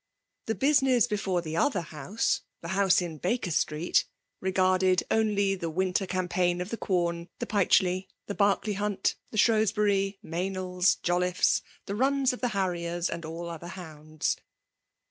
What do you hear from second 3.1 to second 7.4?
Baker Street,— regarded only the winter campaign of the Quom—